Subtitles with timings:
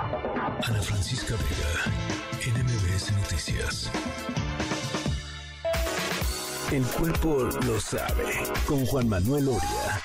[0.00, 3.90] Ana Francisca Vega, NMBS Noticias.
[6.72, 8.24] El cuerpo lo sabe,
[8.66, 10.00] con Juan Manuel Oria.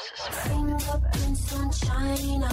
[0.00, 0.48] Suspect.
[0.48, 2.50] Fingerprints on China,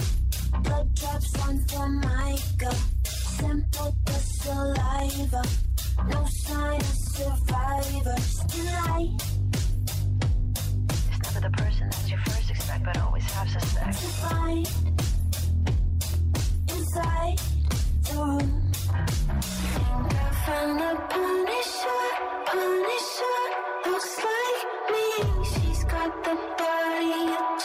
[0.62, 2.74] blood drops on Formica,
[3.04, 5.42] sample the saliva,
[6.08, 8.34] no sign of survivors.
[8.46, 9.22] Delight
[11.10, 13.98] It's never the person that you first expect, but always half suspect.
[13.98, 14.66] to find
[16.68, 17.38] inside
[18.04, 18.72] the room.
[19.42, 22.02] Think I found the Punisher,
[22.46, 23.40] Punisher
[23.86, 25.65] looks like me.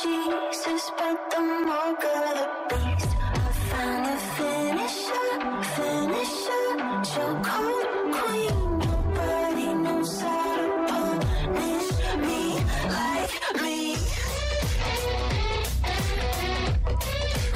[0.02, 3.12] Jesus, but the mark of the beast.
[3.22, 5.30] I found the finisher,
[5.76, 6.66] finisher,
[7.12, 8.58] chokehold queen.
[8.80, 11.90] Nobody knows how to punish
[12.26, 12.42] me
[12.90, 13.78] like me.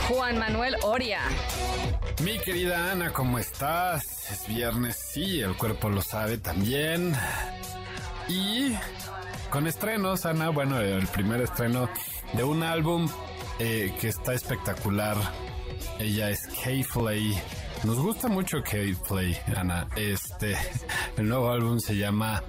[0.08, 1.22] Juan Manuel Oria.
[2.24, 4.30] Mi querida Ana, ¿cómo estás?
[4.32, 7.16] Es viernes, sí, el cuerpo lo sabe también.
[8.28, 8.76] Y
[9.56, 11.88] con estrenos, Ana, bueno, el primer estreno
[12.34, 13.08] de un álbum
[13.58, 15.16] eh, que está espectacular.
[15.98, 17.42] Ella es K-Flay.
[17.86, 19.88] Nos gusta mucho K-Flay, Ana.
[19.96, 20.58] Este,
[21.16, 22.44] el nuevo álbum se llama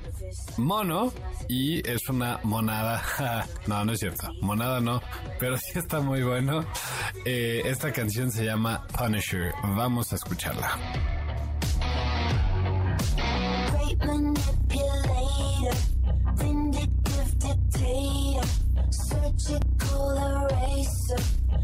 [0.56, 1.12] Mono
[1.48, 3.00] y es una monada.
[3.68, 4.32] no, no es cierto.
[4.40, 5.00] Monada no,
[5.38, 6.66] pero sí está muy bueno.
[7.24, 9.52] Eh, esta canción se llama Punisher.
[9.62, 10.76] Vamos a escucharla.
[20.76, 21.16] Eraser,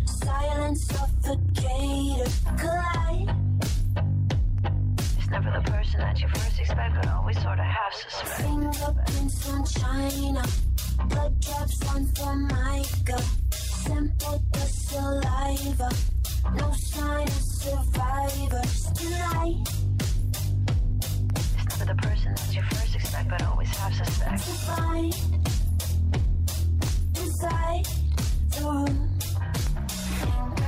[0.07, 3.37] silent suffocator, collide.
[5.19, 8.41] It's never the person that you first expect, but always sort of half suspect.
[8.41, 10.43] Fingerprints on China,
[11.09, 15.91] blood drops on Formica, sample the saliva,
[16.55, 16.73] no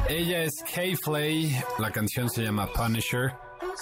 [0.08, 1.56] Ella es K-Flay.
[1.78, 3.32] La canción se llama Punisher.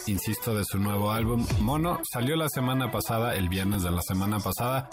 [0.07, 2.01] Insisto, de su nuevo álbum Mono.
[2.09, 4.89] Salió la semana pasada, el viernes de la semana pasada.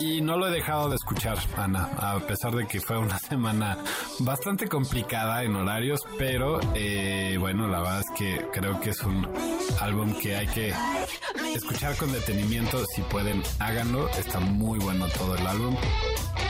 [0.00, 3.78] Y no lo he dejado de escuchar, Ana, a pesar de que fue una semana
[4.18, 9.28] bastante complicada en horarios, pero eh, bueno, la verdad es que creo que es un
[9.80, 10.74] álbum que hay que
[11.54, 12.84] escuchar con detenimiento.
[12.86, 14.08] Si pueden, háganlo.
[14.08, 15.76] Está muy bueno todo el álbum.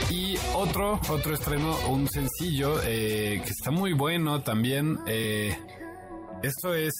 [0.09, 4.99] Y otro, otro estreno, un sencillo eh, que está muy bueno también.
[5.07, 5.57] eh,
[6.43, 6.93] esto es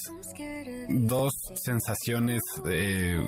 [0.87, 3.19] dos sensaciones eh,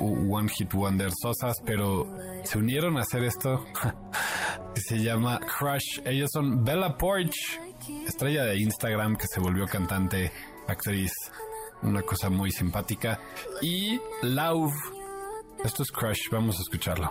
[0.00, 3.64] One Hit Wonder sosas, pero se unieron a hacer esto
[4.74, 6.00] que se llama Crush.
[6.04, 7.58] Ellos son Bella Porch,
[8.06, 10.30] estrella de Instagram que se volvió cantante,
[10.68, 11.12] actriz,
[11.82, 13.18] una cosa muy simpática.
[13.62, 14.74] Y Love.
[15.64, 17.10] Esto es Crush, vamos a escucharlo.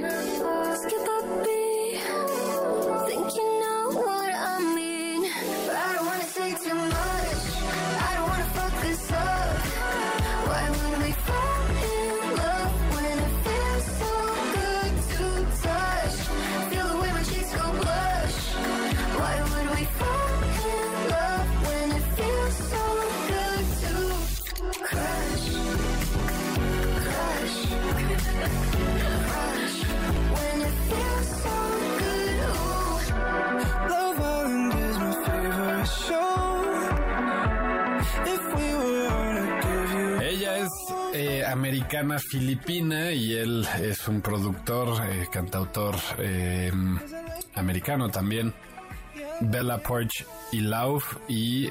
[0.00, 0.41] Thank you.
[41.14, 46.72] Eh, americana filipina y él es un productor, eh, cantautor eh,
[47.54, 48.54] americano también.
[49.40, 51.68] Bella Porch y Love y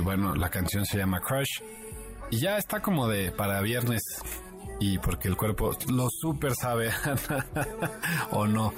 [0.00, 1.60] bueno, la canción se llama Crush
[2.30, 4.02] y ya está como de para viernes
[4.78, 6.90] y porque el cuerpo lo súper sabe
[8.30, 8.74] o no.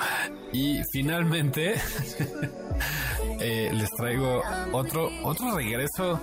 [0.52, 1.74] Y finalmente
[3.38, 4.42] les traigo
[4.72, 6.20] otro, otro regreso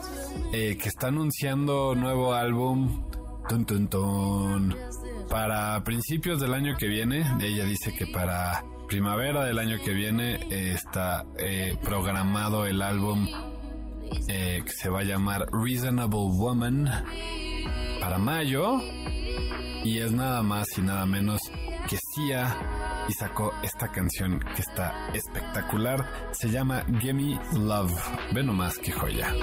[0.51, 3.12] que está anunciando nuevo álbum
[3.47, 4.75] Tun, tun, tun.
[5.29, 10.35] Para principios del año que viene, ella dice que para primavera del año que viene
[10.49, 13.27] eh, está eh, programado el álbum
[14.27, 16.89] eh, que se va a llamar Reasonable Woman
[17.99, 18.79] para mayo.
[19.83, 21.41] Y es nada más y nada menos
[21.89, 22.55] que Sia
[23.09, 26.29] y sacó esta canción que está espectacular.
[26.31, 27.93] Se llama Gimme Love.
[28.33, 29.33] Ve nomás que joya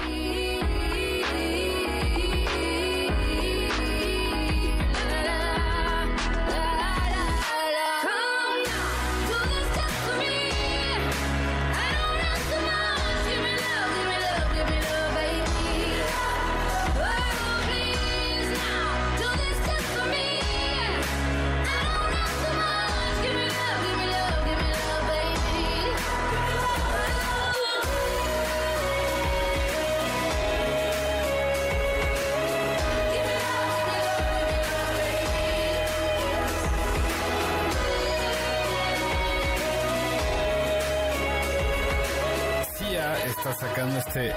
[43.43, 44.33] está sacando este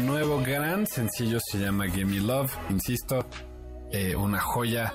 [0.00, 3.24] nuevo gran sencillo, se llama Gimme Love, insisto,
[3.92, 4.92] eh, una joya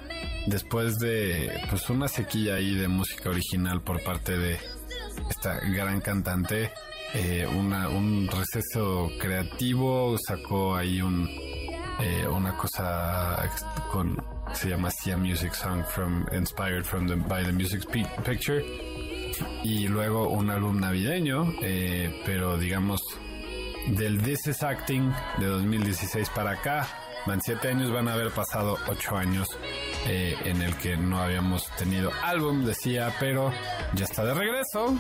[0.48, 4.60] después de pues una sequía ahí de música original por parte de
[5.30, 6.72] esta gran cantante,
[7.14, 11.26] eh, una, un receso creativo, sacó ahí un
[12.02, 13.50] eh, una cosa
[13.90, 14.22] con
[14.54, 18.64] se llama Sia Music Song from inspired from the by the music Pi- picture.
[19.64, 23.02] Y luego un álbum navideño, eh, pero digamos
[23.88, 26.88] del This is Acting de 2016 para acá,
[27.26, 29.48] van siete años, van a haber pasado ocho años
[30.08, 33.52] eh, en el que no habíamos tenido álbum, decía, pero
[33.94, 34.96] ya está de regreso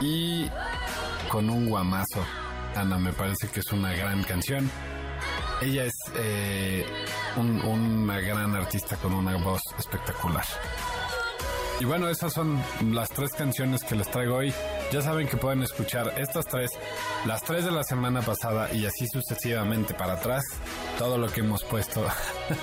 [0.00, 0.48] y
[1.28, 2.24] con un guamazo.
[2.74, 4.70] Ana, me parece que es una gran canción.
[5.60, 6.86] Ella es eh,
[7.36, 10.44] un- una gran artista con una voz espectacular.
[11.80, 12.62] Y bueno, esas son
[12.92, 14.52] las tres canciones que les traigo hoy.
[14.92, 16.72] Ya saben que pueden escuchar estas tres,
[17.24, 20.42] las tres de la semana pasada y así sucesivamente para atrás.
[20.98, 22.04] Todo lo que hemos puesto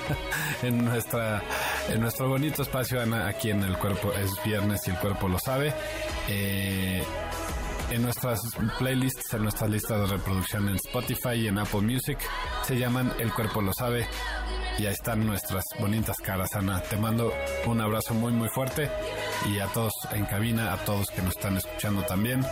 [0.62, 1.42] en nuestra
[1.88, 5.38] en nuestro bonito espacio Ana, aquí en el cuerpo es viernes y el cuerpo lo
[5.38, 5.72] sabe.
[6.28, 7.02] Eh,
[7.90, 8.40] en nuestras
[8.78, 12.18] playlists, en nuestras listas de reproducción en Spotify y en Apple Music.
[12.64, 14.06] Se llaman El Cuerpo Lo Sabe.
[14.78, 16.80] Y ahí están nuestras bonitas caras, Ana.
[16.80, 17.32] Te mando
[17.66, 18.88] un abrazo muy, muy fuerte.
[19.46, 22.44] Y a todos en cabina, a todos que nos están escuchando también.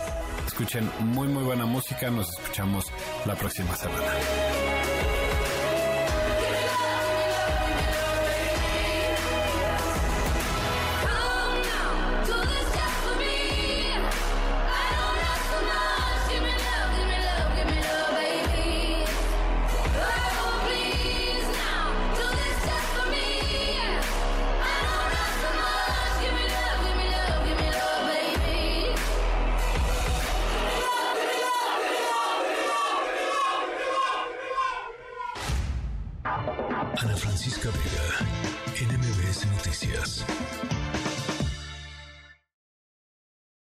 [0.45, 2.09] Escuchen muy, muy buena música.
[2.09, 2.85] Nos escuchamos
[3.25, 4.66] la próxima semana.